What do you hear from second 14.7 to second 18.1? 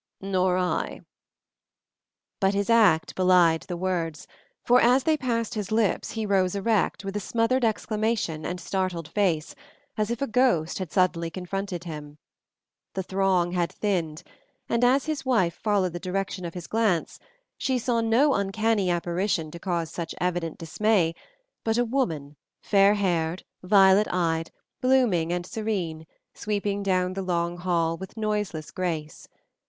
as his wife followed the direction of his glance, she saw